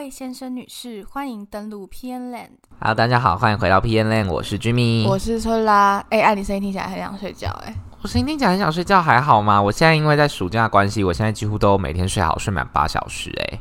[0.00, 2.48] 位先生、女士，欢迎登录 PN Land。
[2.78, 5.06] Hello，大家好，欢迎回到 PN Land，我是 Jimmy。
[5.06, 6.02] 我是春啦。
[6.08, 9.60] 哎、按你声音听起来很想睡觉、哎，我声音听起来很想睡觉，还好吗？
[9.60, 13.60] 我现在因为在暑假的关系，我现在几乎都每天睡好，睡满八小时、哎，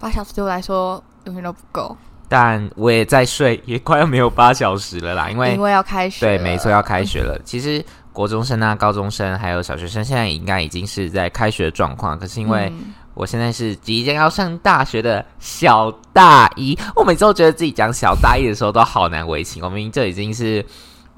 [0.00, 1.96] 八小时对我来说永远都不够，
[2.28, 6.26] 但我也在睡，也快要没有八小时了啦，因为因为要开学。
[6.26, 7.40] 对，没错，要开学了。
[7.44, 12.18] 其实国中生啊、高中生还有小学生，现在应该已经是在开学的状况。
[12.18, 19.62] 可是因为嗯我现在是即将要上大学的小大一，我每次都觉得自己讲小大一的时候都好难为情。
[19.64, 20.62] 我明明这已经是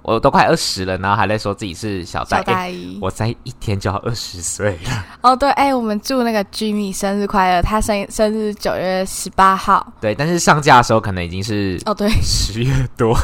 [0.05, 2.47] 我都快二十了，然后还在说自己是小大小一。
[2.47, 2.98] 大一。
[3.03, 9.84] 我才一天就要二十岁了，哦，对，哎、我们祝那个 Jimmy 生日快乐，他生生日九月十八号。
[10.01, 13.19] 对，但是上架的时候可能已经是哦，对，十月多。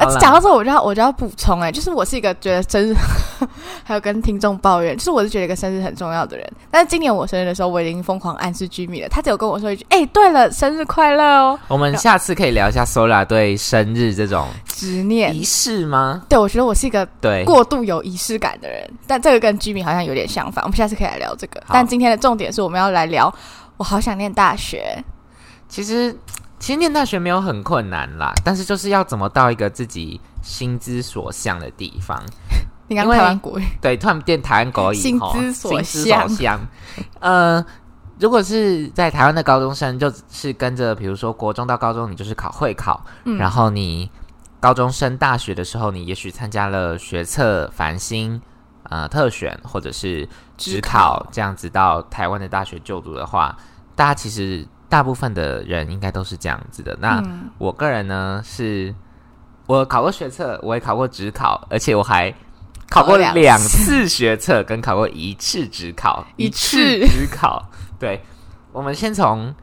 [0.00, 2.94] 而且讲到这，我就要我就要补充，哎，就是我是一个觉得生日，
[3.84, 6.52] 还有跟听众抱怨，就是我是觉得一个生日很重要的人。
[6.70, 15.44] 但是今年我生日的时候，我已经疯狂暗示 Jimmy 了，他只有跟我说一句：“哎、对了，生日快乐哦我们下次可以聊一下 Sora 对生日这种！”执念仪。
[15.44, 16.22] 式吗？
[16.28, 20.64] 对，我觉得我是一个对，过度有仪式感的人，但这个跟 Jimmy 好像有点相反。
[20.64, 21.60] 我们下次可以来聊这个。
[21.68, 23.30] 但今天的重点是我们要来聊，
[23.76, 25.04] 我好想念大学。
[25.68, 26.16] 其实
[26.60, 32.22] 其实念大学没有很困难啦，但是就是要怎么到一个自己心之所向的地方。
[32.86, 36.60] 你刚台湾国语，对，突然变台湾国语，心之所向。
[37.20, 37.64] 呃，
[38.18, 44.10] 如果是在台湾的高中生，就是跟着比如说国中到高中，你就是考会考，嗯然后你
[44.58, 48.42] 高中升大学的时候，你也许参加了学测、繁星、
[48.82, 50.26] 呃特选或者是
[50.58, 53.56] 职职考考这样子到台湾的大学就读的话，
[53.94, 56.94] 大家其实大部分的人应该都是这样子的。
[57.00, 58.92] 那、嗯我个人呢是，
[59.66, 62.34] 我考过学测，我也考过职考，而且我还
[62.90, 67.70] 考过两两次学测，跟考过一次职考，一次次职考。
[68.00, 68.20] 对，
[68.72, 69.54] 我们先从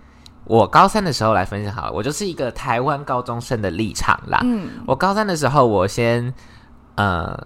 [0.46, 4.40] 我高三的时候来分享好了，我就是一个台湾高中生的立场啦。
[4.44, 6.34] 嗯我高三的时候，我先
[6.96, 7.38] 呃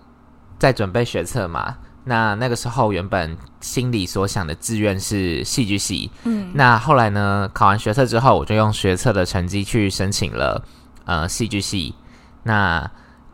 [0.60, 1.76] 在准备学测嘛。
[2.04, 10.64] 那那个时候原本心里所想的志愿是戏剧系，嗯那后来呢，考完学测之后，我就用学测的成绩去申请了
[11.06, 11.94] 呃戏剧系。
[12.44, 12.90] 那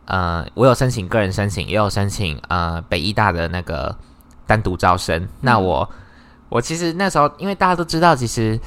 [0.06, 3.96] 呃，我有申请个人申请，也有申请呃北医大的那个
[4.46, 5.28] 单独招生。
[5.42, 5.90] 那我
[6.50, 8.60] 我其实那时候，因为大家都知道，其实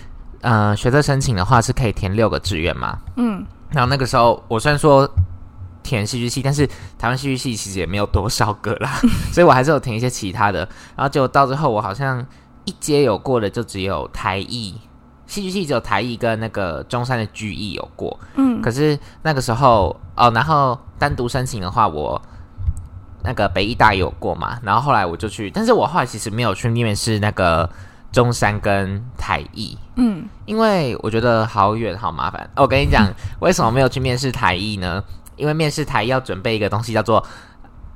[0.42, 2.98] 呃学测申请的话是可以填六个志愿嘛。
[3.16, 5.10] 嗯，然后那个时候，我虽然说
[5.82, 6.66] 填戏剧系，但是
[6.98, 8.98] 台湾戏剧系其实也没有多少个啦，
[9.32, 10.60] 所以我还是有填一些其他的。
[10.96, 12.24] 然后就到最后，我好像
[12.64, 14.74] 一阶有过的就只有台艺，
[15.26, 18.18] 戏剧系只有台艺跟那个中山的剧艺有过。
[18.34, 22.20] 嗯可是那个时候哦，然后单独申请的话，我
[23.24, 24.58] 那个北艺大也有过嘛。
[24.62, 27.68] 然后后来我就去，但是我后来其实没有去面试那个
[28.12, 29.78] 中山跟台艺。
[29.96, 32.42] 嗯，因为我觉得好远好麻烦。
[32.56, 33.06] 哦我跟你讲，
[33.40, 35.02] 为什么没有去面试台艺呢？
[35.40, 37.26] 因为面试台要准备一个东西叫做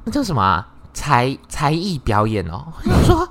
[0.04, 0.66] 那叫什么啊？
[0.94, 2.64] 才才艺表演哦。
[2.84, 3.28] 我想说，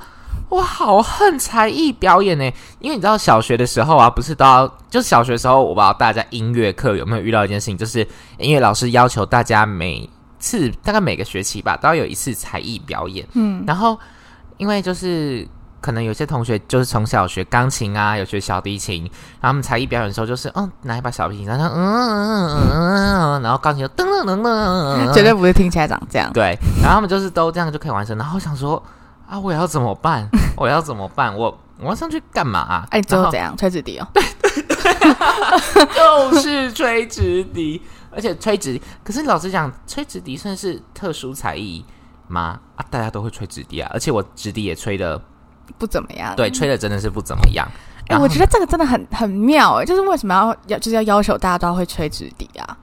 [0.50, 2.44] 我好恨才艺表演呢，
[2.80, 8.08] 因为你知道小学的时候啊，不是都要就是小学的时候，我不知道大家音乐课有没有遇到一件事情，就是
[8.38, 10.10] 音乐老师要求大家每
[10.40, 13.26] 次大概每个学期吧，都要有一次才艺表演。
[13.34, 13.98] 嗯，然后
[14.58, 15.48] 因为就是
[15.84, 19.02] 可能有些同学就是从小学钢琴啊，有学小提琴，
[19.42, 26.32] 然后他们才艺表演的时候就是嗯拿一把小提琴，然后嗯嗯嗯然后钢琴就噔噔噔噔，绝对不会听起来长这样。
[26.32, 28.18] 对，然后他们就是都这样就可以完成。
[28.18, 28.82] 然后我想说
[29.28, 30.26] 啊，我要怎么办？
[30.56, 31.36] 我要怎么办？
[31.36, 32.88] 我我要上去干嘛、啊？
[32.92, 33.54] 哎、你最后后怎样？
[33.58, 34.08] 吹纸笛哦？
[34.14, 41.84] 对对对就是吹纸笛，而且吹直，可是老实讲，吹纸笛算是特殊才艺
[42.30, 42.58] 吗？
[42.78, 45.20] 啊，大家都会吹纸笛啊，而且我纸笛也吹的，
[45.78, 46.36] 不怎么样。
[46.36, 47.68] 对，吹的真的是不怎么样。
[48.08, 52.78] 哎、我觉得这个真的很很妙哎，就是为什么要要就是要要求大家都要会吹纸笛啊？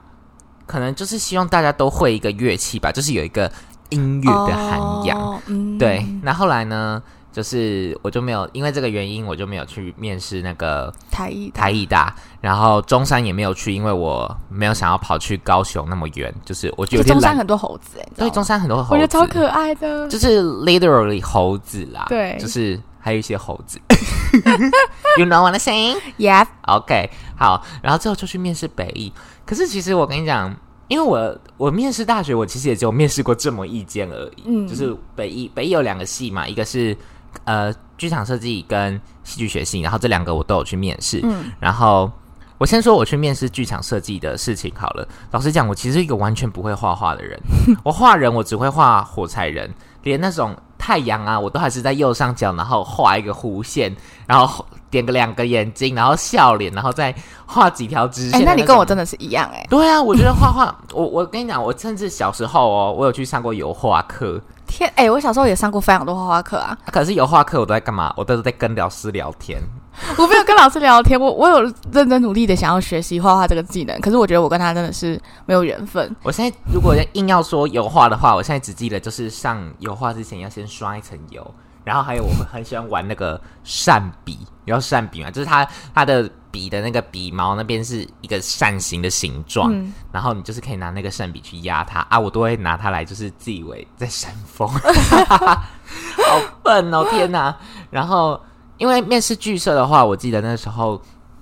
[0.66, 3.50] 可能就是希望大家都会一个乐器吧，就是有一个
[3.90, 5.18] 音乐的涵养。
[5.18, 17.04] 哦嗯，对，那后来呢，就是我就没有因为这个原因，我就没有去面试那个台艺台艺大，然后中山也没有去，因为我没有想要跑去高雄那么远，就是我觉得。
[17.04, 20.08] 中山很多猴子哎，对，中山很多猴子，我觉得超可爱的。
[20.08, 23.80] 就是 literally 猴子啦，对就是还有一些猴子。
[25.18, 25.96] you know what I'm saying?
[26.18, 29.12] Yeah，OK，好，然后之后就去面试北艺。
[29.44, 30.54] 可是其实我跟你讲，
[30.88, 34.42] 因为我我面试大学，我其实也只有面试过这么一间而已。
[34.46, 36.96] 嗯就是北艺，北艺有两个系嘛，一个是
[37.44, 41.20] 呃剧场设计跟戏剧学系，然后这两个我都有去面试。
[41.22, 42.10] 嗯然后
[42.58, 45.08] 我先说我去面试剧场设计的事情好了。
[45.30, 47.38] 老实讲，我其实是一个完全不会画画的人，
[47.82, 49.72] 我画人我只会画火柴人，
[50.02, 53.94] 连那种太阳啊，我都还是在右上角，然后画一个弧线，
[54.26, 57.14] 然后点个两个眼睛，然后笑脸，然后再
[57.46, 58.40] 画几条直线。
[58.40, 64.38] 哎、那你跟我真的的是一样哎、对啊，我觉得画画，我我跟你讲，我甚至小时候哦，我有去上过油画课，
[64.70, 68.14] 天哎、我小时候也上过非常多画画课啊，可是油画课我都在干嘛？
[68.16, 69.60] 我都是在跟老师聊天。
[70.16, 71.60] 我没有跟老师聊天，我我有
[71.92, 76.14] 认真努力的想要学习画画这个技能，可是我觉得我跟他真的是没有缘分。
[76.22, 84.32] 我现在如果硬要说油画的话，我现在只记得就是上油画之前要先刷一层油，然后还有我们很喜欢玩那个扇笔，
[84.64, 85.30] 你知道扇笔吗？
[85.30, 94.68] 就是它它的笔的那个笔毛那边是一个扇形的形状，嗯然后你就是可以拿那个扇笔去压它啊，我都会拿它来就是自以为在扇风，
[95.38, 97.56] 好笨哦天哪！
[97.90, 98.40] 然后
[98.78, 101.00] 因为面试剧社的话，我记得那时候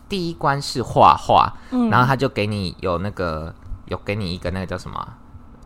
[0.09, 3.55] 第一关是画画，嗯然后他就给你有那个
[3.87, 5.17] 有给你一个那个叫什么啊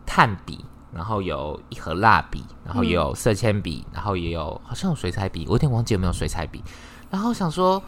[0.05, 0.63] 炭笔，
[0.95, 6.63] 然后有一盒蜡笔，然后也有色铅笔，然后也有好像有水彩笔，我有点忘记有没有水彩笔。
[7.09, 7.81] 然后想说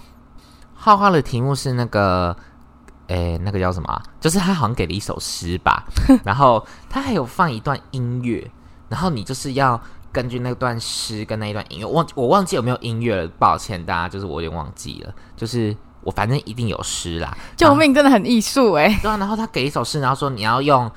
[0.75, 2.36] 画画的题目是那个。
[3.07, 4.02] 诶，那个叫什么啊？
[4.19, 5.84] 就是他好像给了一首诗吧，
[6.25, 8.50] 然后他还有放一段音乐，
[8.90, 9.80] 然后你就是要
[10.12, 18.88] 根据那段诗跟那一段音乐，忘我忘记有没有音乐了，抱歉大家，就是我有点忘记了，就是我反正一定有诗啦，救命，真的很艺术哎！
[19.04, 20.92] 对啊，然后他给一首诗，然后说你要用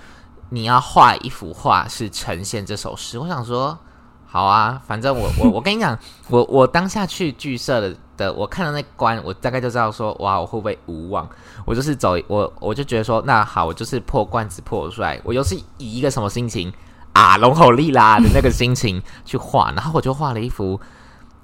[0.51, 3.19] 你要画一幅画是呈现这首诗。
[3.19, 3.79] 我想说，
[4.27, 5.99] 好啊，反正我我我跟你讲，
[6.29, 11.29] 我我当下去剧社的的，我看到那关，我大概就知道说，哇，我会不会无望？
[11.65, 16.73] 我就是走，我我就觉得说，那好，我就是破罐子破摔，我又是以一个什么心情
[17.13, 20.81] 啊，龙吼利啦的那个心情去画，然后我就画了一幅，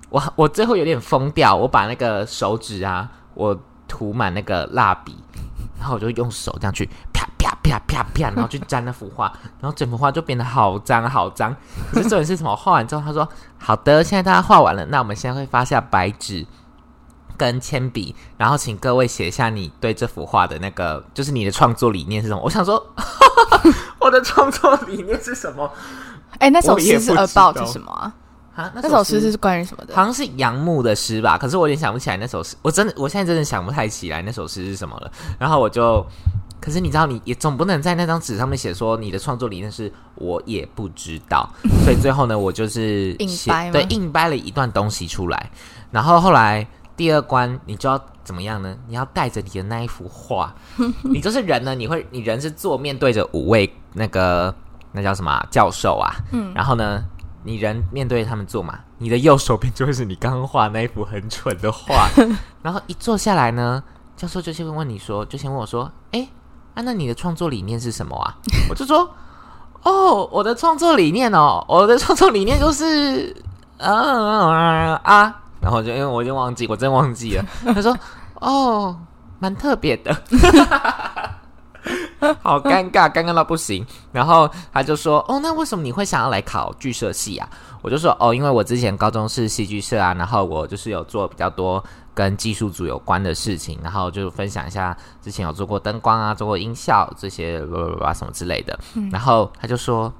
[0.08, 5.16] 我我最后有点疯掉，我把那个手指啊，我涂满那个蜡笔，
[5.78, 6.88] 然后我就用手这样去
[7.44, 11.54] 啪啪啪啪啪，然后去沾那幅画，然后整幅画就变得好脏好脏。
[11.92, 12.54] 可是重点是什么？
[12.56, 16.46] 画完之后，他说：“好的，现在大家画完了，那我们现在会发下白纸
[17.36, 22.84] 跟铅笔，然后请各位写下你对这幅画的那个，就是你的创作理念是什么。”我想说，
[24.00, 25.70] 我的创作理念是什么
[26.38, 28.12] 哎、那首诗是 about 什么啊？
[28.56, 28.70] 啊？
[28.74, 29.94] 那首诗是关于什么的？
[29.94, 35.10] 好像是杨牧的诗吧，可是我有点想不起来那首诗，我真的我现在真的想不太起来那首诗是什么了。
[35.38, 36.04] 然后我就，
[36.64, 41.46] 可是你知道，你也总不能在那张纸上面写说你的创作理念是我也不知道，
[41.84, 45.50] 所以最后呢，我就是 硬写掰对硬掰了一段东西出来。
[45.90, 46.66] 然后后来
[46.96, 48.74] 第二关你就要怎么样呢？
[48.88, 50.54] 你要带着你的那一幅画，
[51.04, 54.54] 你就是人呢，你会你人是坐面对着五位那个
[54.92, 57.04] 那叫什么啊、教授啊，嗯，然后呢，
[57.42, 62.08] 你人面对他们坐嘛，你的右手边就会是你刚刚画那一幅很蠢的画，
[62.62, 63.82] 然后一坐下来呢，
[64.16, 66.26] 教授就先问你说，就先问我说，哎，
[66.74, 68.34] 啊，那你的创作理念是什么啊？
[68.68, 69.08] 我就说，
[69.82, 73.34] 哦，我的创作理念哦，我的创作理念就是，
[73.78, 77.96] 啊啊，然后就因为我已经忘记，我真忘记了，他说，
[78.40, 78.96] 哦，
[79.38, 80.14] 蛮特别的。
[82.40, 83.86] 好尴尬，尴尬到不行。
[84.10, 87.46] 然后他就说：“哦，那为什么你会想要来考剧社系啊？”
[87.82, 91.84] 我就说：“哦，因为我之前高中是戏剧社啊，然后我就是有做比较多
[92.14, 97.60] 跟技术组有关的事情，然后就分享一下之前有做过灯光啊，做过音效这些
[98.00, 98.78] 啊什么之类的。
[99.10, 100.12] 然后他就说。”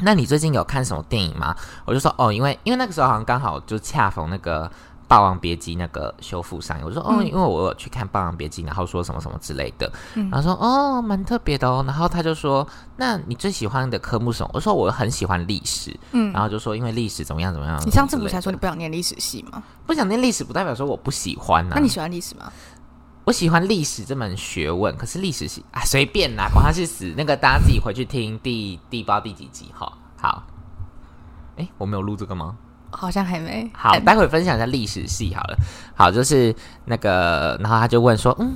[0.00, 1.54] 那你最近有看什么电影吗？
[1.84, 4.66] 我就说哦，因为因为那个时候好像刚好就恰逢那个
[5.06, 11.84] 《霸王别姬》那个修复上映，我说哦，因为我有去看《霸王别姬》，然后说什么什么之类的，然后说哦，蛮特别的哦。
[11.86, 14.50] 然后他就说，那你最喜欢的科目是什么？
[14.54, 17.80] 我说我很喜欢历史，嗯然后就说因为历史怎么样怎么样。
[17.84, 19.62] 你上次不是才说你不想念历史系吗？
[19.86, 22.50] 不想念历史，不代表说我不喜欢呐、那你喜欢历史吗？
[23.24, 27.14] 我喜欢历史这门学问，可是历史系啊随便啦，管他去死。
[27.16, 29.90] 那个大家自己回去听第第八第几集哈。
[30.20, 30.42] 好，
[31.56, 32.56] 哎，我没有录这个吗？
[32.96, 33.70] 好像还没。
[33.74, 35.56] 好，哎待会分享一下历史系好了。
[35.94, 38.54] 好，就是那个，然后他就问说，嗯，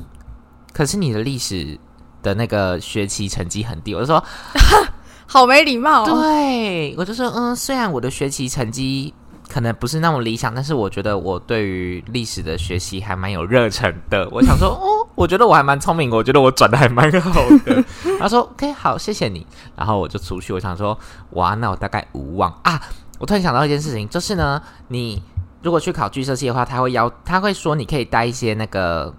[0.73, 1.78] 可是你的历史
[2.23, 4.23] 的那个学期成绩很低，我就说，
[5.26, 6.21] 好没礼貌、哦。
[6.23, 9.14] 对，我就说，嗯，虽然我的学习成绩
[9.49, 14.28] 可能不是那么理想，但是我觉得我对于历史的学习还蛮有热忱的。
[14.30, 17.85] 我想说， 哦，我觉得我还蛮聪明，我觉得我转的还蛮好的。
[18.18, 19.47] 他说，OK，好，谢谢你。
[19.76, 20.99] 然后我就出去，我想说，
[21.30, 22.80] 哇，那我大概无望啊。
[23.18, 25.22] 我突然想到一件事情，就是呢，你
[25.62, 29.12] 如果去考剧社系的话，他会邀，他会说你可以带一些那个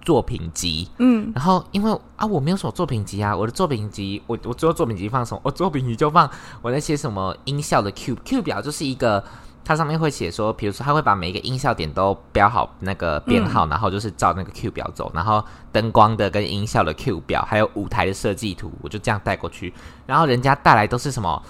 [0.00, 5.40] 作品集，嗯，然后因为啊，我没有什么作品集啊，我的作品集，我我最后作品集放什么？
[5.44, 6.30] 我作品集就放
[6.60, 9.22] 我那些什么音效的 Q Q 表，就是一个
[9.64, 19.72] 它上面会写说，比如说它会把每一个音效点都标好那个编号，然后就是照那个 Q 表走，然后灯光的跟音效的 Q 表，还有舞台的设计图，我就这样带过去。
[20.06, 21.42] 然后人家带来都是什么？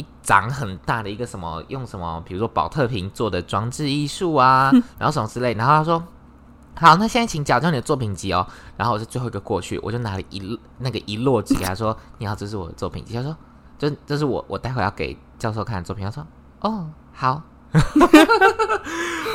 [0.00, 5.52] 一长很大的一个什么用什么，比如说保特瓶做的装置艺术啊， 然后什么之类。
[5.54, 6.02] 然后他说
[6.78, 8.46] 好，那现在请矫正你的作品集哦。
[8.78, 13.36] 然后我是最后一个过去，我就拿了一那个一摞纸给他说：“你好，这是我的作品集。”他说
[13.78, 16.26] ：“这这是我我待会要给教授看的作品。”他说
[16.60, 17.42] ：“哦，好。”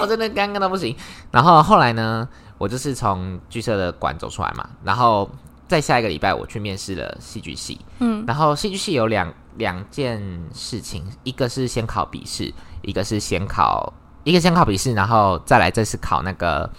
[0.01, 0.95] 我真的尴尬到不行。
[1.31, 5.29] 然后后来呢，我就是从剧社的馆走出来嘛，然后
[5.67, 7.79] 在下一个礼拜我去面试了戏剧系。
[7.99, 10.21] 嗯，然后戏剧系有两两件
[10.53, 13.93] 事情，一个是先考笔试，一个是先考
[14.23, 16.69] 一个先考笔试，然后再来这次考那个。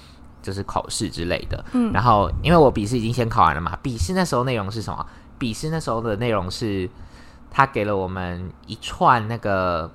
[0.43, 5.05] 就是口试之类的，嗯，然后因为我笔试已经先考完了嘛，笔试那时候内容是什么？
[5.40, 6.88] 笔试那时候的内容是，
[7.50, 9.90] 他给了我们一串那个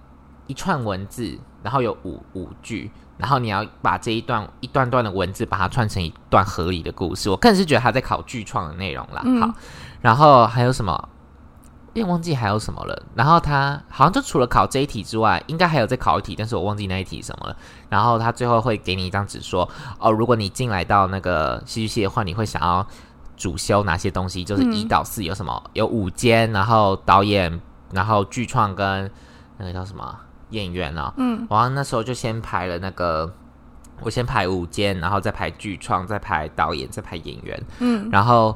[0.48, 7.30] 一串文字，然后有五五句，然后你要把这一段一段段的文字把它串成一段合理的故事。
[7.30, 9.22] 我更是觉得他在考剧创的内容啦。
[9.40, 9.54] 好，
[10.02, 11.10] 然后还有什么？
[11.94, 13.04] 有点忘记还有什么了。
[13.16, 17.56] 然后他好像就除了考这一题之外，应该还有再考一题，但是我忘记那一题什么了。
[17.90, 22.88] 然后他最后会给你一张纸，说：“哦，如果你进来到那个戏剧系的话，你会想要
[23.36, 24.44] 主修哪些东西？
[24.44, 25.62] 就是一到四有什么？
[25.74, 27.62] 有五间，然后导演，
[27.92, 29.12] 然后剧创跟
[29.58, 30.18] 那个叫什么
[30.52, 31.14] 演员呢？
[31.18, 33.34] 嗯，然后那时候就先排了那个，
[34.02, 37.64] 我先排五间，然后再排剧创，再排导演，再排演员。
[37.80, 38.56] 嗯，然后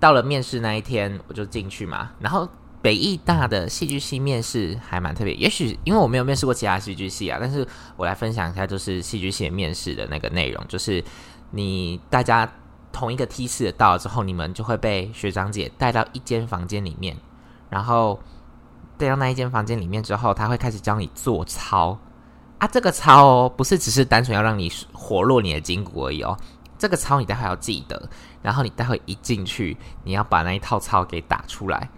[0.00, 2.48] 到了面试那一天，我就进去嘛，然后。
[2.82, 7.66] 北艺大的戏剧系面试还蛮特别，也许因为我没有面试过其他戏剧系啊，但是
[7.96, 11.02] 我来分享一下，就是戏剧系面试的那个内容，就是
[11.50, 12.48] 你大家
[12.92, 17.16] 同一个梯次到了之后，你们就会被学长姐带到一间房间里面，
[17.70, 18.20] 然后
[18.98, 21.98] 带到那一间房间里面之后，他会开始教你做操
[22.58, 26.36] 啊，这个操哦，不是只是单纯要让你活络你的筋骨而已哦，
[26.78, 28.08] 这个操你待会要记得，
[28.42, 31.88] 然后你待会一进去，你要把那一套操给打出来。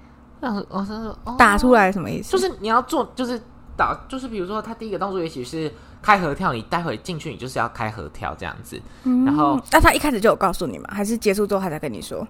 [0.41, 2.33] 那我说打出来什么意思？
[2.33, 3.41] 就是你要做，就是
[3.77, 8.81] 打，就是比如说他第一个动作也许是开合跳，你待会进去你就是要开合跳这样子。
[9.27, 10.89] 然后，那他一开始就有告诉你吗？
[10.93, 12.27] 还是结束之后他才跟你说？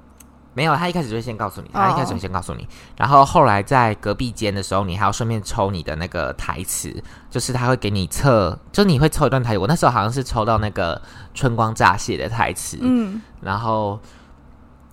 [0.59, 2.67] 没有，他一开始就会先告诉你，他一开始就先告诉你。
[2.97, 6.93] 然后后来在隔壁间的时候，你还要顺便抽你的那个台词，
[7.31, 9.59] 就是他会给你测，就你会抽一段台词。
[9.59, 11.01] 我那时候好像是抽到那个
[11.33, 14.01] 春光乍泄的台词，嗯，然后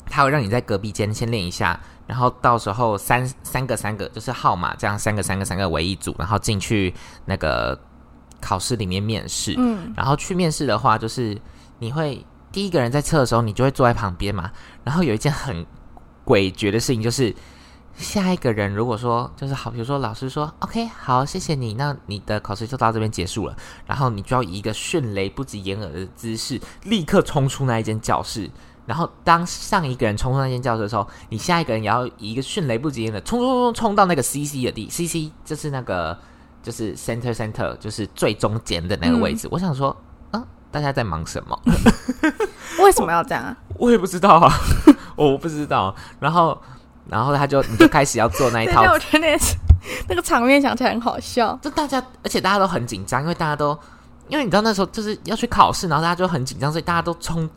[0.05, 1.79] 他会让你在隔壁间先练一下。
[2.05, 6.93] 然后到时候三三个三个就是号码，这样三个三个三个为一组，然后进去
[7.25, 7.75] 那个
[8.39, 9.55] 考试里面面试。
[9.57, 11.35] 嗯，然后去面试的话，就是
[11.79, 12.23] 你会
[12.55, 14.49] 第一个人在测的时候，你就会坐在旁边嘛。
[14.85, 15.65] 然后有一件很
[16.25, 17.35] 诡谲的事情，就是
[17.97, 23.57] 下一个人如果说就是好，比如说老师说 OK 好，谢谢你，那你的考试就到这边结束了。
[23.85, 28.49] 然后你就要以一个迅雷不及掩耳的姿势，立刻冲出那一间教室。
[28.85, 36.17] 然后，当上一个人冲出那间教室的时候，你下一个人也要以一个迅雷不及掩耳的冲冲冲冲到那个 C C 的地 C C，就是那个
[36.63, 39.49] 就是 center center，就是最中间的那个位置。
[39.51, 39.97] 我想说，啊，
[40.75, 41.57] 大家在忙什么？
[42.83, 43.55] 为什么要这样啊？
[43.77, 44.53] 我也不知道啊，
[45.15, 45.95] 我不知道。
[46.19, 46.61] 然后，
[47.07, 48.81] 然后他就你就开始要做那一 套。
[48.81, 49.37] 我觉得那
[50.09, 51.57] 那个场面想起来很好笑。
[51.61, 53.77] 就大家，而且大家都很紧张，因为大家都。
[54.27, 57.47] 因为你知道那时候就是要去考试，然后大家就很紧张，所以大家都冲，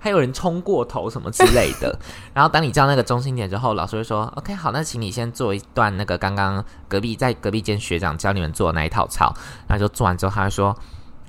[0.00, 1.96] 还有人冲过头什么之类的。
[2.34, 9.32] 然后当你知道那个中心点之后，老师会说：“OK，好，那请你先做一段那个刚刚隔壁在隔壁间学长教你们做的那一套操。”
[9.68, 10.76] 然后就做完之后，他会说：“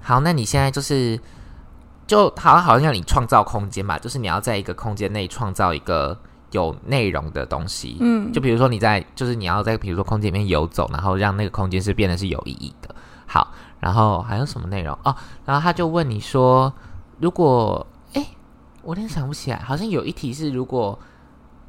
[0.01, 1.20] 好，那你现在就是
[2.07, 6.17] 就好像好像要你创造空间吧，就是你要在一个空间内创造一个
[6.51, 7.97] 有内容的东西。
[7.99, 12.95] 嗯，就比如说你在就是你要在比如说空间里面游走，然后让那个空间是变得是有意义的。
[13.27, 15.15] 好。”然后还有什么内容哦？
[15.45, 16.73] 然后他就问你说
[17.21, 17.85] ：“如果……
[18.13, 18.25] 哎，
[18.81, 20.97] 我有点想不起来，好像有一题是如果……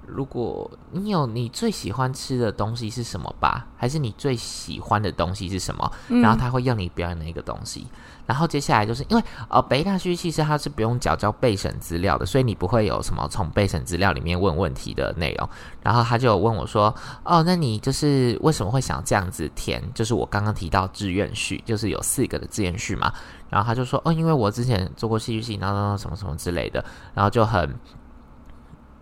[0.09, 3.67] 如果你有你最喜欢吃的东西是什么吧？
[3.77, 5.91] 还是你最喜欢的东西是什么？
[6.09, 7.87] 然后他会要你表演那个东西。”
[8.29, 15.49] 然后接下来就是因为呃，北大戏剧其实它是不用缴交备审资料的，所以你不会有什么从备审资料里面问问题的内容。
[15.83, 19.83] 然后他就问我说：“哦，那你就是为什么会想这样子填？
[19.95, 23.11] 就是我刚刚提到志愿序，就是有四个的志愿序嘛。”
[23.49, 26.85] 然后他就说：“哦，因为我之前做过戏剧系，然后什么什么之类的。”
[27.15, 27.75] 然后就很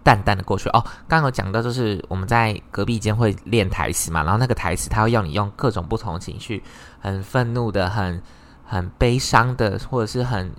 [0.06, 0.68] 淡淡的过去。
[0.68, 6.62] 哦，刚刚有讲到就是我们在隔壁间会练台词嘛，然后那个台词他会要你用各种不同的情绪，
[7.00, 8.22] 很愤怒的，很。
[8.68, 10.50] 很悲伤的，或者是很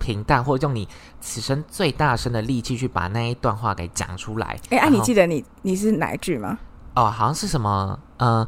[0.00, 0.88] 平淡，或者用你
[1.20, 4.58] 此生最大声的力气去把那一段话给讲出来。
[4.70, 6.58] 哎，啊，你记得你你是哪一句吗？
[6.96, 8.44] 哦，好像是什么，嗯，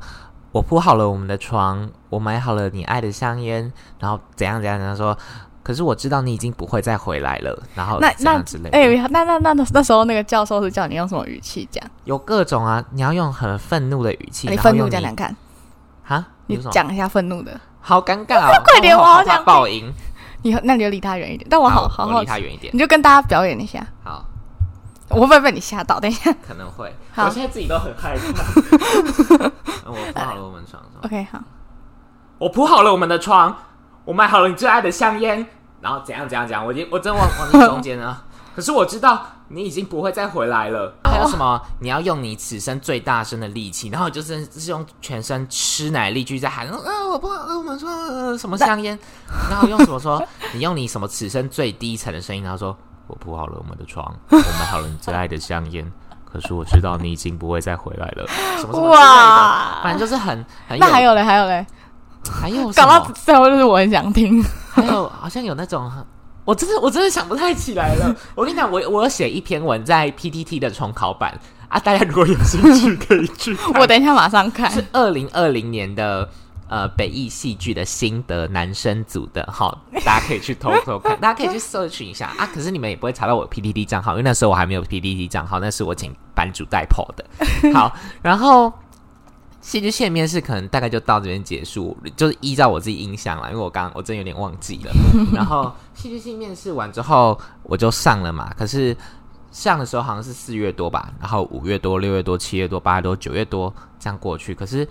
[0.50, 5.16] 我铺好了我们的床，我买好了你爱的香烟，然后怎样怎样怎样说。
[5.64, 7.60] 可是我知道你已经不会再回来了。
[7.74, 11.82] 然后那那之类，哎，那那那那时候那个教授是叫你用什么语气讲？
[12.04, 15.34] 有各种啊，你要用很愤怒的语气，你愤怒讲讲看。
[16.04, 17.58] 哈，你讲一下愤怒的。
[17.80, 18.52] 好尴尬哦！
[18.64, 19.92] 快点，我好想报应。
[20.42, 21.46] 你那你就离他远一点。
[21.50, 22.78] 但我好好好奇，离他远一点你。
[22.78, 24.24] 就跟大家表演一下，好，
[25.08, 25.98] 我会不会被你吓到？
[25.98, 26.94] 等一下可能会。
[27.12, 29.50] 好我现在自己都很害怕。
[29.90, 31.40] 我铺好了我们床上，，OK，好，
[32.38, 33.54] 我铺好了我们的床，
[34.04, 35.46] 我买好了你最爱的香烟，
[35.80, 38.22] 然后怎样怎样怎样，我已经我真往往你中间了。
[38.54, 40.94] 可是我知道你已经不会再回来了。
[41.04, 41.60] 还有什么？
[41.80, 48.96] 你要用你此生最大声的力气，然后就是是用全身吃奶力去在喊，呃，我不好了，我们说、呃、什么香烟，
[49.50, 52.76] 然后用什么说，你用你什么此生最低沉的声音，然后说，
[53.08, 55.90] 我铺好了我们的床，我买好了你最爱的香烟。
[56.24, 58.26] 可是我知道你已经不会再回来了，
[58.58, 61.64] 什么什么之类的，哇反正就是很很那还有嘞，还有嘞，
[62.32, 63.12] 还有 什搞到么？
[63.24, 64.42] 最后就是我很想听。
[64.72, 65.90] 还有好像有那种，
[66.44, 68.14] 我真的我真的想不太起来了。
[68.34, 71.38] 我跟你讲，我我有写一篇文在 PTT 的重考版
[71.68, 73.56] 啊，大家如果有兴趣可以去。
[73.78, 74.70] 我等一下马上看。
[74.70, 76.28] 是二零二零年的
[76.68, 82.46] 呃北艺戏剧的心得男生组的，好，大家可以去偷偷看，大家可以去 search 一下啊。
[82.52, 87.72] 可是你们也不会查到我 PTT 账号，因为那时候我还没有 PTT 账号，那是我请版主代 PO 的。
[87.72, 88.72] 好，然后。
[89.64, 94.92] 戏剧系的面试可能大概就到这边结束，就是依照我自己印象啦，因为我刚我真有点忘记了。
[95.32, 98.52] 然后戏剧系面试完之后，我就上了嘛。
[98.58, 98.94] 可是
[99.50, 104.54] 上的时候好像是四月多吧，然后五月多、六月多、七月多、八月多、九月多这样过去。
[104.54, 104.86] 可是，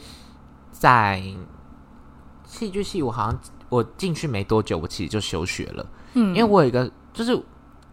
[0.71, 1.21] 在
[2.47, 3.39] 戏剧系，我好像
[3.69, 5.85] 我进去没多久，我其实就休学了。
[6.15, 7.39] 嗯因为我有一个，就是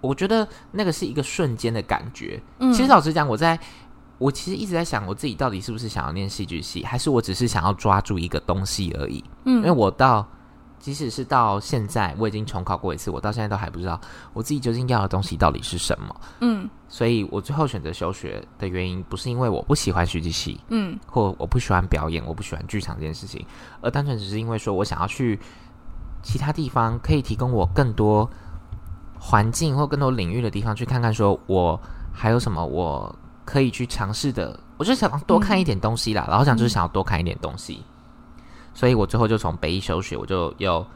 [0.01, 2.43] 我觉得那个是一个瞬间的感觉。
[2.59, 3.61] 嗯其实老实讲，我在
[4.21, 9.25] 我其实一直在想，我自己到底是不是想要念戏剧系，还是我只是想要抓住一个东西而已。
[9.47, 10.29] 嗯因为嗯我到
[10.79, 13.99] 即使是到现在，我已经重考过一次，我到现在都还不知道
[14.35, 16.21] 我自己究竟要的东西到底是什么。
[16.41, 23.47] 嗯所以我最后选择休学的原因，不是因为我不喜欢戏剧系，嗯或我不喜欢表演，我不喜欢剧场这件事情，
[23.81, 25.41] 而单纯只是因为说我想要去
[26.23, 28.28] 其他地方，可以提供我更多
[29.19, 31.80] 环境或更多领域的地方去看看，说我
[32.13, 33.15] 还有什么我
[33.50, 34.58] 可以去尝试的。
[34.76, 37.82] 我就想多看一点东西啦，然后想就是想要多看一点东西，
[38.73, 40.86] 所以我最后就从北艺休学，我就又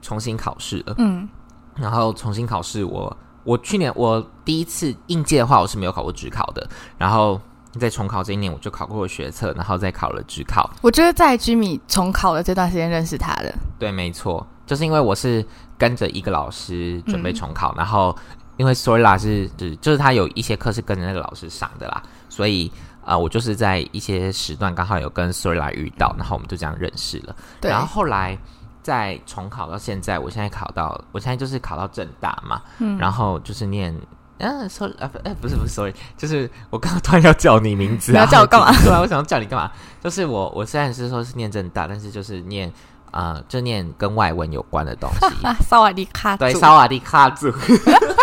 [0.00, 0.94] 重新考试了。
[0.98, 1.28] 嗯
[1.76, 6.66] 然后重新考试我，我去年我第一次应届的话，我是没有考过职考的。
[6.96, 7.40] 然后
[7.80, 10.70] 在重考这一年，我就考过了学测，然后再考了职考。
[10.82, 13.52] 我觉得在居米重考的这段时间认识他的。
[13.78, 15.44] 对，没错，就是因为我是
[15.76, 18.16] 跟着一个老师准备重考，然后
[18.56, 22.70] 因为 Story 啦是就是就是他有一些课是跟着那个老师上的啦，所以
[23.04, 27.34] 呃，我就是在一些时段刚好有跟 Story 啦遇到，然后我们就这样认识了。
[27.60, 28.38] 对，然后后来
[28.82, 33.94] 再重考到现在，我现在考到，我现在就是考到正大嘛，嗯然后就是念。
[34.38, 39.70] 嗯，sorry 啊，不，哎，不是不是，sorry，就是我刚刚突然要叫你名字、啊，你要叫我干嘛 对啊，我想要叫你干嘛？
[40.02, 42.70] 就是我，我虽然是说是念正大，但是就是念
[43.12, 45.46] 呃，就念跟外文有关的东西。
[45.46, 47.48] 啊，萨瓦迪卡对，萨瓦迪卡族。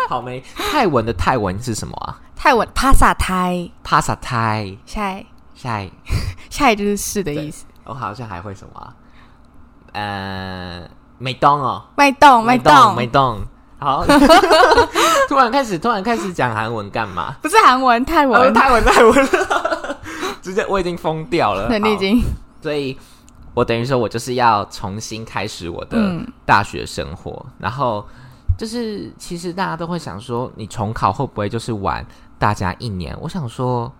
[0.08, 0.42] 好没？
[0.56, 2.20] 泰文的泰文是什么啊？
[2.36, 4.76] 泰文帕萨泰，帕萨泰。
[4.86, 5.90] 下一下一，
[6.50, 7.64] 下一 就是是的意思。
[7.84, 8.94] 我好像还会什么、啊？
[9.92, 11.84] 呃，美东哦。
[11.96, 13.40] 脉动脉动没动。
[13.78, 14.04] 好，
[15.28, 17.34] 突然开始，突然开始讲韩文干嘛？
[17.42, 19.28] 不是韩文泰哦文，泰文，泰文，
[20.40, 21.68] 直接我已经疯掉了。
[21.68, 22.22] 对，你已好经
[22.62, 22.98] 所以，
[23.52, 27.44] 我等于说我就是要重新开始我的嗯大学生活。
[27.58, 28.06] 然后，
[28.56, 32.04] 就是其实大家都会想说，你重考会不会就是晚
[32.38, 33.16] 大家一年？
[33.20, 33.92] 我想说。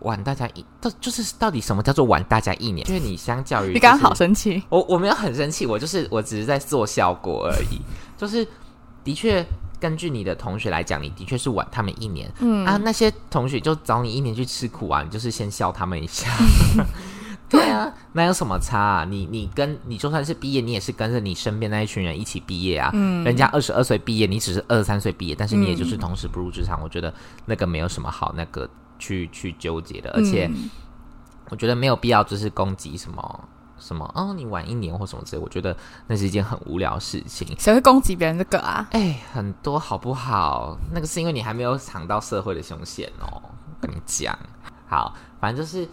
[0.00, 2.84] 晚大家一，到就是到底什么叫做晚大家一年？
[2.88, 7.80] 因为你相较于、你刚刚好生气，我我没有很生气，我就是我只是在做效果而已。
[8.16, 8.44] 就是
[9.04, 9.46] 的确，
[9.78, 12.28] 根据你的同学来讲，你的确是晚他们一年。
[12.40, 16.26] 嗯啊，那些同学就找你一年去吃苦啊，你就是先笑他们一下。
[17.52, 19.04] 对啊， 那有什么差啊？
[19.08, 22.90] 你你跟你就算是毕业，你也是跟着你身边那一群人一起毕业啊。
[22.94, 26.80] 嗯人家二十二岁毕业，你只是二十三岁毕业，但是你也就是同时步入职场。
[26.82, 27.12] 我觉得
[27.46, 30.46] 那个没有什么好那个去去纠结的，而且。
[30.46, 30.70] 嗯
[31.50, 37.46] 我觉得没有必要，就是攻击什么什么哦，你晚一年或什么之类，我觉得那是一件很无聊的事情。
[37.58, 38.88] 谁会攻击别人这个啊？
[38.92, 40.78] 哎，很多好不好？
[40.94, 43.42] 那个是因为你还没有尝到社会的凶险哦。
[43.44, 44.34] 我跟你讲，
[44.86, 45.86] 好，反正就是，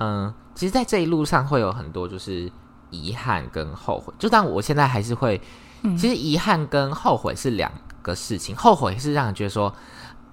[0.00, 2.50] 嗯，其实，在这一路上会有很多就是
[2.90, 4.12] 遗憾跟后悔。
[4.18, 5.40] 就当我现在还是会，
[5.82, 7.70] 嗯其实遗憾跟后悔是两
[8.02, 8.56] 个事情。
[8.56, 9.72] 后悔是让人觉得说，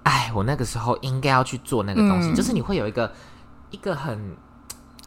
[0.01, 3.11] 哎，我那个时候应该要去做那个东西，嗯就是你会有一个
[3.69, 4.35] 一个很。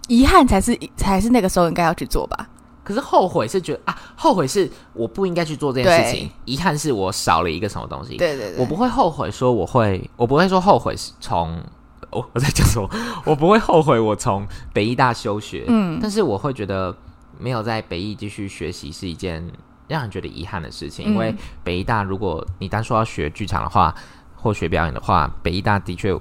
[0.06, 2.48] 遗憾才是才是那个时候应该要去做吧？
[2.82, 8.16] 可是后悔是觉得啊，后悔是我不应该去做这件事情，遗憾是我少了一个什么东西。
[8.16, 11.62] 对对对，我不会后悔说我会，我不会说后悔是从
[12.10, 12.88] 我我在讲什么，
[13.24, 16.94] 我不会后悔我从北医大休学，嗯但是我会觉得
[17.38, 19.44] 没有在北艺继续学习是一件
[19.86, 23.94] 让人觉得遗憾的事情，嗯因为北艺大如果你单说要学剧场的话，
[24.36, 26.18] 或学表演的话，北艺大的确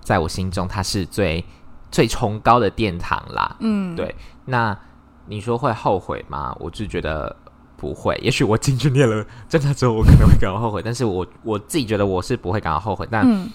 [0.00, 1.44] 在我心中它是最
[1.90, 3.56] 最崇高的殿堂啦。
[3.60, 4.14] 嗯，对，
[4.46, 4.76] 那
[5.26, 6.54] 你说会后悔吗？
[6.58, 7.34] 我就觉得
[7.76, 8.18] 不会。
[8.22, 13.48] 也许我进去念了真的之后，我可能会感到后悔，但是我我自己觉得我是不会感到后悔，但嗯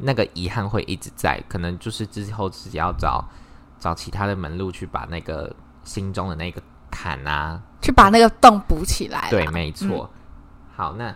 [0.00, 3.24] 那个遗憾会一直在，可能就是之后自己要找
[3.78, 6.60] 找其他的门路去把那个心中的那个
[6.90, 9.28] 坎啊，去把那个洞补起来。
[9.30, 10.08] 对，没错。
[10.74, 11.14] 好，那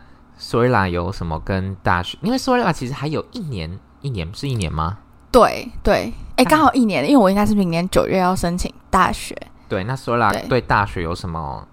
[0.53, 2.19] o r a 有什么跟大学？
[2.23, 4.99] 因为 o r a 其实还有一年，一年是一年吗？
[5.33, 9.37] 对对，哎，刚好一年，因为我应该是明年九月要申请大学。
[9.69, 11.67] 对，那 r a 对对大学有什么？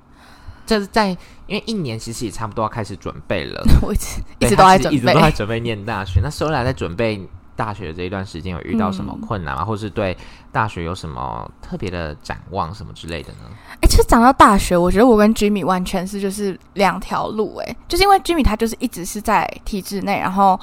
[0.71, 1.09] 这是在
[1.47, 5.29] 因为一年其实也差不多要开始准备了， 我一直一直都在准他其实一直都在。
[5.29, 6.21] 准备念大学。
[6.21, 9.65] 那 r a 在准备大学的这一段时间，有遇到什么嗯困难吗？
[9.65, 10.17] 或是对
[10.49, 13.39] 大学有什么特别的展望什么之类的呢？
[13.81, 17.57] 哎，其实讲到大学，我觉得我跟 Jimmy 完全是就是两条路。
[17.57, 20.57] 哎，就是因为 Jimmy 他就是一直是在体制内，然后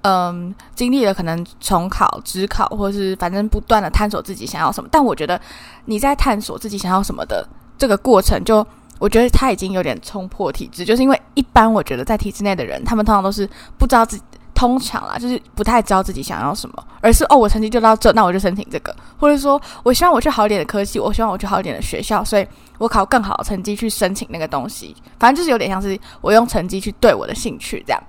[0.00, 4.88] 嗯，经历了可能重考、职考，或是反正不断的探索自己想要什么。
[4.90, 5.40] 但我觉得
[5.84, 7.48] 你在探索自己想要什么的
[7.78, 8.66] 这个过程就。
[9.02, 13.44] 我觉得他已经有点冲破体制，就是因为一般我觉得在体制内的人，他们通常都是
[13.76, 14.22] 不知道自己，
[14.54, 22.46] 通常啦，就是不太知道自己想要什么，而是哦，我成绩就到这，那我就申请这个，或者说我希望我去好一点的科系，我希望我去好一点的学校，所以
[22.78, 28.00] 我考更好的成绩去申请那个东西，反正就是有点像是我用成绩去对我的兴趣这样。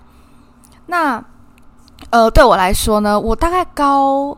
[0.86, 1.26] 那
[2.12, 4.38] 呃，对我来说呢，我大概高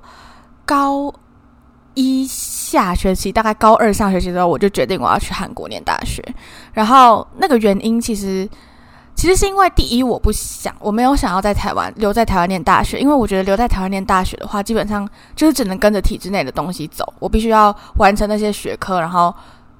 [0.65, 1.13] 高
[1.95, 2.25] 一
[2.75, 6.23] 下学期，大概高二上学期的时候，我就决定我要去韩国念大学。
[6.73, 8.47] 然后那个原因其实
[9.15, 19.33] 其实是因为第一，我不想，我没有想要在台湾留在台湾念大学，因为我觉得留在台湾念大学的话，基本上就是只能跟着体制内的东西走，我必须要完成那些学科，然后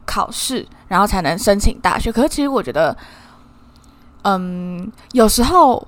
[0.05, 2.11] 考试，然后才能申请大学。
[2.11, 2.95] 可是其实我觉得，
[4.23, 5.85] 嗯，有时候，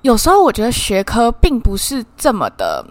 [0.00, 2.82] 有时候我觉得学科并不是这么的，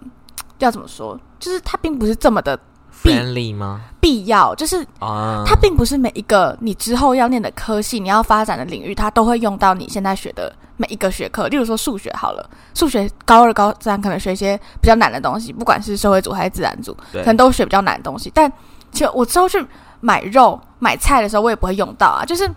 [0.60, 1.20] 要怎么说？
[1.40, 2.60] 就是它并不是这么的
[3.02, 3.82] friendly 吗？
[4.02, 11.48] 必要，就是啊，它并不是每一个你之后要念的科系，你要发展的领域，它都会用到你现在学的每一个学科。
[11.48, 18.32] 例如说数学好了，数学高二、高三可能学一些比较难的东西，不管是社会组还是自然组，可能都学比较难的东西。
[18.34, 18.52] 但
[18.92, 19.64] 其实我之后去
[20.00, 22.50] 买肉、买菜的时候，我也不会用到啊，就是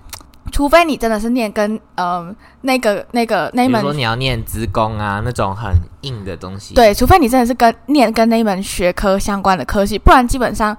[0.53, 10.77] 除非你真的是念跟嗯那个那个那一门比如说你要念资工啊，那种很硬的东西，，对，除非你真的是跟念跟那一门学科相关的科系，不然基本上，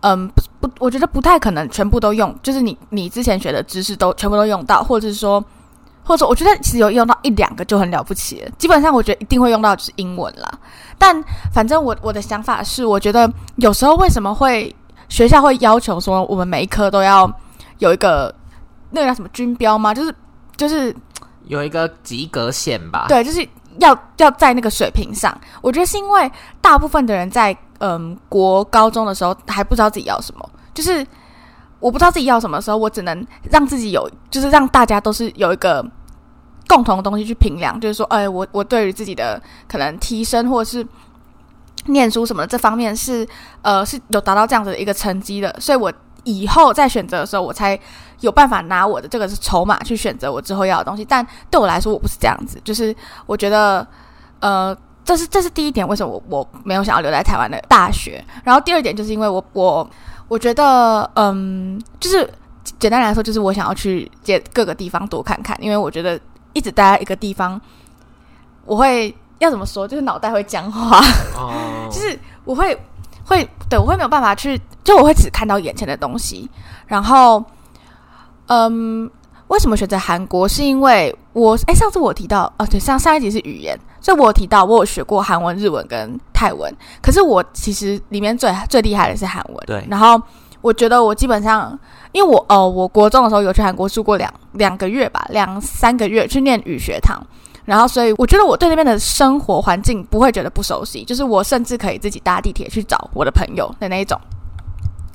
[0.00, 5.44] 嗯，不不，我觉得不太可能全部都用，就是你你之前学的知识都全部都用到，或者是说，
[6.04, 8.50] 或者说，我觉得其实有用到一两个就很了不起了。
[8.58, 10.48] 基本上，我觉得一定会用到就是英文啦。
[10.96, 11.20] 但
[11.52, 14.74] 反正我我的想法是，我觉得有时候为什么会
[15.08, 17.28] 学校会要求说我们每一科都要
[17.78, 18.32] 有一个
[18.90, 19.94] 那个叫什么军标吗？
[19.94, 20.14] 就是
[20.56, 20.94] 就是
[21.46, 23.46] 有一个及格线吧，，对，就是
[23.78, 25.36] 要要在那个水平上。
[25.62, 31.06] 我觉得是因为大部分的人在嗯国高中的时候还不知道自己要什么，就是
[31.78, 35.84] 我不知道自己要什么的时候，我只能让自己有，就是让大家都是有一个
[36.68, 40.86] 共同的东西去评量，就是说，哎，我我对于自己的可能提升或者是。
[41.86, 43.26] 念书什么的这方面是
[43.62, 45.90] 呃是有达到这样子的一个成绩的，所以我
[46.30, 47.78] 以后在选择的时候，我才
[48.20, 51.04] 有办法拿我的这个是筹码去选择我之后要的东西。
[51.04, 52.94] 但对我来说，我不是这样子，就是
[53.26, 53.86] 我觉得，
[54.40, 58.24] 呃，这是这是第一点，为什么我我没有想要留在台湾的大学。
[58.44, 59.88] 然后第二点就是因为我我
[60.28, 62.28] 我觉得，嗯，就是
[62.78, 66.20] 简单来说，就是我想要去接各个地方多看看，因为我觉得
[66.52, 67.60] 一直待在一个地方，
[68.64, 71.00] 我会要怎么说，就是脑袋会僵化。
[71.36, 72.78] 哦，就是我会
[73.30, 76.50] 会对我会没有办法去，就我会只看到眼前的东西。
[76.88, 77.42] 然后，
[78.48, 79.08] 嗯，
[79.46, 80.48] 为什么选择韩国？
[80.48, 86.74] 是因为我哎，上次我提到哦，对，上上一集是语言，所以我有提到我有学过韩文、日文跟泰文。
[87.00, 89.56] 可是我其实里面最最厉害的是韩文。
[89.64, 90.20] 对然后
[90.60, 91.78] 我觉得我基本上，
[92.10, 97.24] 因为我哦，我国中的时候有去韩国住过两两个月吧，两三个月去念语学堂。
[97.64, 104.18] 然后，所以我觉得我对那边的生活环境不会觉得不熟悉，就是我甚至可以自己搭地铁去找我的朋友的那一种。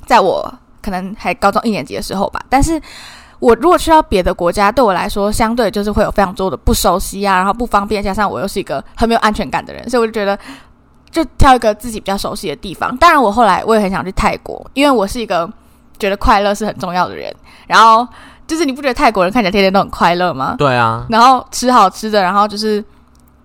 [0.06, 2.80] 在我可能还高中一年级的时候吧，但是
[3.38, 10.38] 我如果去到别的国家，对我来说相对就是会有非常多的不熟悉啊，然后不方便，加上我又是一个很没有安全感的人，所以我就觉得
[11.10, 12.96] 就挑一个自己比较熟悉的地方。
[12.96, 15.50] 当然，我后来我也很想去泰国，因为我是一个
[15.98, 17.34] 觉得快乐是很重要的人。
[17.66, 18.06] 然后
[18.46, 20.54] 就是你不觉得泰国人看起来天天都很快乐吗？
[20.58, 22.84] 对啊，然后吃好吃的，然后就是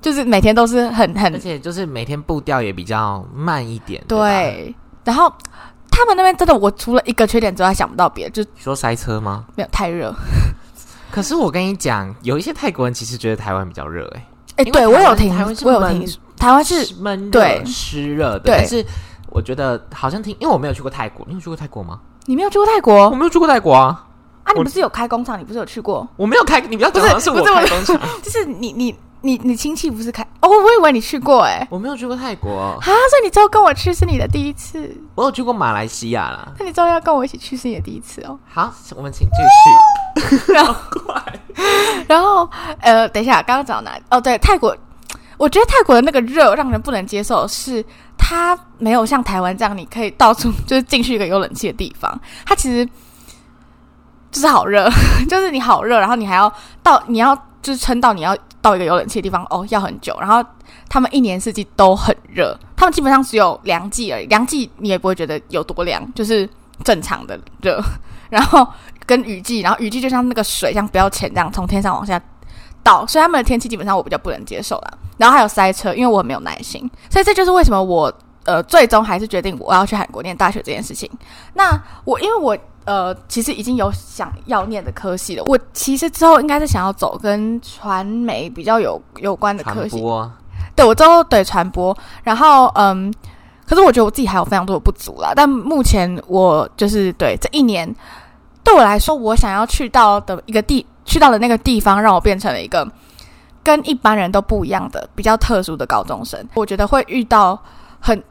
[0.01, 5.31] 就是每天都是很很而且就是每天步调也比较慢一点，吧，对，然后
[5.89, 9.45] 他们那边真的，我除了一个缺点之外想不到别的，就你说塞车吗？
[9.55, 10.13] 没有太热。
[11.11, 15.33] 可是我跟你讲，有一些泰国人其实觉得台湾比较热、欸，哎、因为对我有听
[15.65, 18.39] 我有听，台湾是闷热、对湿热的。
[18.39, 18.85] 对但是
[19.27, 21.99] 我觉得好像听，因为我没有去过泰国，你有去过泰国吗？
[22.27, 24.07] 你没有去过泰国我没有去过泰国啊，
[24.51, 24.53] 啊？
[24.53, 25.39] 你我不是有开工厂？
[25.39, 26.07] 你不是有去过？
[26.17, 30.21] 我没有开，你不要讲不是好像是我开工厂， 就是你你你你亲戚不是开？
[30.41, 36.51] 哦，我以为你去过哎、我没有去过泰国，啊，所以你之后跟我去是你的第一次，我有去过马来西亚啦。
[36.59, 38.37] 那你之后要跟我一起去是你的第一次哦。
[38.49, 39.71] 好，我们请继续。
[40.53, 40.75] 然后，
[42.07, 42.49] 然后
[42.81, 44.03] 呃，等一下，刚刚讲哪里？
[44.09, 44.75] 哦，对，泰国，
[45.37, 47.83] 我觉得泰国的那个热让人不能接受，是
[48.17, 52.87] 它没有像台湾这样，你可以到处 就是进去一个有冷气的地方，它其实
[54.31, 54.89] 就是好热，
[55.29, 60.43] 就是你好热，然后你还要到你要就是撑到你要到一个有冷气的地方，哦，要很久，然后
[60.87, 66.49] 他们一年四季都很热，他们基本上只有凉季而已，凉季你也不会觉得有多凉，就是
[66.83, 67.81] 正常的热，
[68.29, 68.65] 然后
[69.05, 72.19] 跟雨季，然后雨季就像那个水像不要钱这样从天上往下
[72.83, 74.93] 倒，所以他们的天气基本上我比较不能接受啦。
[75.17, 78.11] 然后还有塞车，因为我很没有耐心，所以这就是为什么我
[78.45, 81.07] 呃最终还是决定我要去韩国念大学这件事情。
[81.53, 90.31] 那我因为我呃其实已经有想要念的科系了，我其实之后应该是想要走跟传媒比较有有关的科系，传播，
[90.75, 93.13] 对我之后对传播，然后嗯，
[93.67, 95.33] 可是我觉得我自己还有非常多的不足啦。
[95.35, 97.93] 但目前我就是对这一年，
[98.63, 102.87] 对我来说，我想要去到的一个地，去到的那个地方，让我变成了一个
[103.63, 106.43] 跟一般人都不一样的、比较特殊的高中生。
[106.55, 107.61] 我觉得会遇到
[107.99, 108.21] 很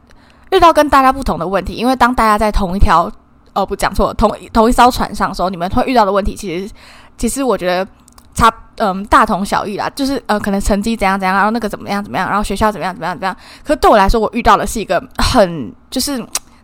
[0.51, 3.09] 遇到跟大家不同的问题，因为当大家在同一条
[3.53, 6.73] 哦不讲错了，同同一艘船上的时候，你们会遇到的问题，其实
[7.17, 7.87] 其实我觉得
[8.33, 13.35] 差嗯大同小异啦，就是呃可能成绩怎样怎样，然后那个怎么样怎么样，然后学校怎么样怎么样怎么样。
[13.63, 16.17] 可是对我来说，我遇到的是一个很就是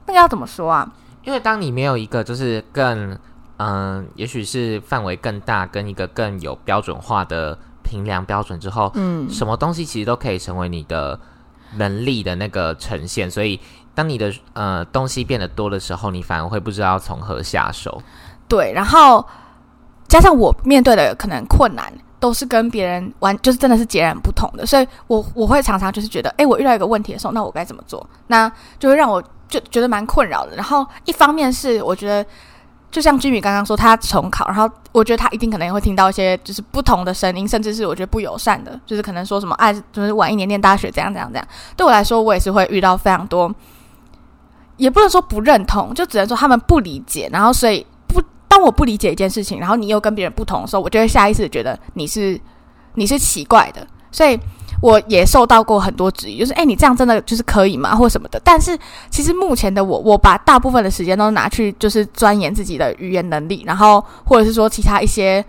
[0.05, 0.91] 那个要怎么说啊？
[1.23, 3.17] 因为当你没有一个就是更
[3.59, 11.19] 嗯、也许是范围更大，跟一个更有标准化的评量标准之后，嗯，什么东西其实都可以成为你的
[11.75, 13.31] 能力的那个呈现。
[13.31, 13.59] 所以，
[13.97, 17.99] 当你的呃东西变得多的时候，你反而会不知道从何下手。
[18.47, 19.25] 对，然后
[20.07, 21.91] 加上我面对的可能困难。
[22.19, 28.03] 都是跟别人完，就是真的是截然不同的，所以我我会常常就是觉得，哎，我遇到一个问题的时候，那我该怎么做？
[28.25, 30.55] 那就会让我就觉得蛮困扰的。
[30.55, 32.27] 然后一方面是我觉得，
[32.89, 41.47] 就像君米刚刚说，他重考，然后我觉得他一定可能也会听到一些就是不同的声音，甚至是我觉得不友善的，就是可能说什么哎，就是晚一年念大学怎样怎样怎样。
[41.75, 43.53] 对我来说，我也是会遇到非常多，
[44.77, 52.39] 也不能说不认同，就只能说他们不理解，然后所以不当我不理解一件事情，然后你又跟别人不同的时候，我就会下意识觉得你是
[52.93, 54.39] 你是奇怪的，所以
[54.81, 58.39] 我也受到过很多质疑，就是哎，你这样真的就是可以吗，或什么的。
[58.43, 58.77] 但是
[59.09, 65.43] 其实目前的我，我把大部分的时间都拿去就是钻研自己的语言能力，然后或者是说其他一些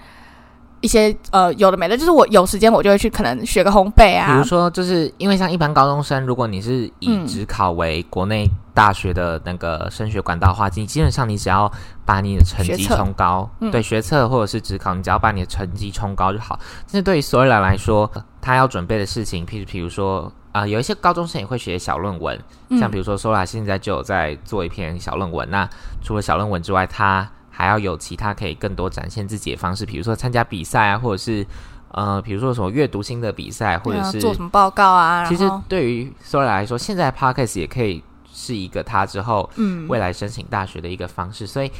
[0.80, 11.70] 一些呃有的没的，就是我有时间我就会去可能学个烘焙啊，比如说，就是因为像一般高中生，如果你是以嗯只考为国内大学的那个升学管道的话，你基本上你只要
[12.04, 16.58] 把你的成绩冲高，嗯对学测或者是职考，你只要把你的成绩冲高就好。
[16.86, 18.10] 但是对于所有人来说，
[18.40, 20.32] 他要准备的事情，譬如比如说。
[20.50, 22.36] 啊、有一些高中生也会写小论文，
[22.70, 25.48] 嗯像比如说 Sola 现在就有在做一篇小论文。
[25.50, 25.68] 那
[26.02, 31.44] 除了小论文之外，他还要有其他可以更多展现自己的方式，比如说参加比赛啊，或者是
[31.90, 41.49] 呃，比如说什么阅读新的比赛，或者是啊做什么报告啊，其实对于 Sola 来说，现在 Podcast 也可以是一个他之后嗯未来申请大学的一个方式。
[41.49, 41.73] 所以，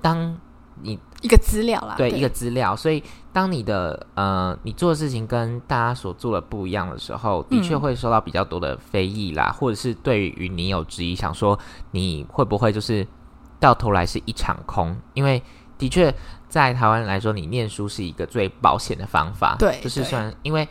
[0.00, 0.34] 当
[0.80, 11.58] 你一个资料啦，对一个资料，所以当你的呃你做的事情跟大家所做的不一样的时候，的确嗯会受到比较多的非议啦，或者是对于你有质疑，想说
[11.90, 13.06] 你会不会就是
[13.60, 14.96] 到头来是一场空？
[15.14, 15.40] 因为
[15.78, 16.12] 的确
[16.48, 20.66] 在台湾来说，你念书是一个最保险的方法，对对就是虽然因为。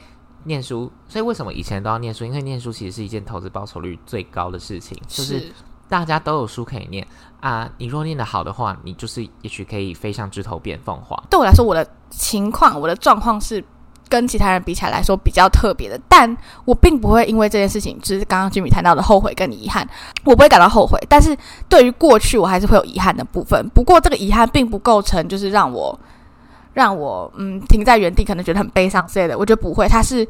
[0.45, 2.23] 念书，所以为什么以前都要念书？
[2.23, 5.52] 因为念书其实是一件投资报酬率最高的事情，就是
[5.89, 7.06] 大家都有书可以念
[7.41, 7.69] 啊。
[7.78, 11.21] 你若念得好的话，你就是也许可以飞上枝头变凤凰。
[11.30, 13.62] 对我来说，我的情况、我的状况是
[14.10, 19.88] 跟其他人比起来来说比较特别的，但我并不会因为这件事情，就是刚刚居米谈到的后悔跟遗憾，
[20.26, 21.00] 我不会感到后悔。
[21.08, 21.38] 但是
[21.69, 23.69] 对于过去，我还是会有遗憾的部分。
[23.69, 25.98] 不过这个遗憾并不构成就是让我
[26.74, 29.38] 让我嗯停在原地，可能觉得很悲伤之类的。
[29.38, 30.28] 我觉得不会，他是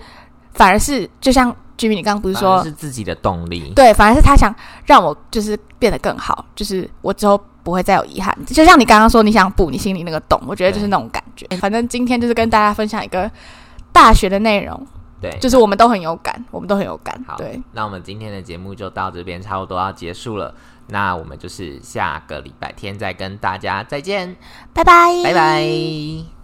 [0.54, 3.72] 反而是就像居米你刚刚不是说是自己的动力？
[3.76, 4.54] 对，反而是他想
[4.86, 8.36] 让我就是变得更好，就是我之后不会再有遗憾。
[8.46, 11.46] 就像你刚刚说，你想补你心里那个洞，我觉得就是那种感觉。
[11.58, 13.30] 反正今天就是跟大家分享一个
[14.02, 14.88] 大学的内容，
[15.20, 17.22] 对，就是我们都很有感，我们都很有感。
[17.28, 20.56] 好对，那我们今天的节目就到这边，差不多要结束了。
[20.88, 24.38] 那我们就是下个礼拜天再跟大家再见，
[24.74, 26.39] 拜拜，拜拜。